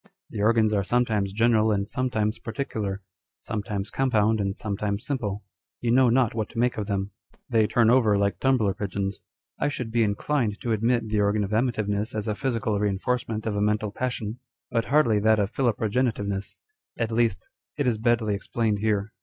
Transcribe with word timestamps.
The 0.31 0.41
organs 0.41 0.73
are 0.73 0.83
sometimes 0.83 1.31
general 1.31 1.71
and 1.71 1.87
sometimes 1.87 2.39
particular; 2.39 3.03
sometimes 3.37 3.91
compound 3.91 4.41
and 4.41 4.55
sometimes 4.57 5.05
simple. 5.05 5.43
You 5.79 5.91
know 5.91 6.09
not 6.09 6.33
what 6.33 6.49
to 6.49 6.57
make 6.57 6.75
of 6.77 6.87
them: 6.87 7.11
they 7.51 7.67
turn 7.67 7.91
over 7.91 8.17
like 8.17 8.39
tumbler 8.39 8.73
pigeons. 8.73 9.21
I 9.59 9.67
should 9.69 9.91
be 9.91 10.01
inclined 10.01 10.59
to 10.61 10.71
admit 10.71 11.07
the 11.09 11.21
organ 11.21 11.43
of 11.43 11.51
amativcness 11.51 12.15
as 12.15 12.27
a 12.27 12.33
physical 12.33 12.79
reinforcement 12.79 13.45
of 13.45 13.55
a 13.55 13.61
mental 13.61 13.91
passion; 13.91 14.39
but 14.71 14.85
hardly 14.85 15.19
that 15.19 15.37
of 15.37 15.53
pJiiloprogenitiveness 15.53 16.55
â€" 16.55 16.55
at 16.97 17.11
least, 17.11 17.47
it 17.77 17.85
is 17.85 17.99
badly 17.99 18.33
explained 18.33 18.79
here. 18.79 19.11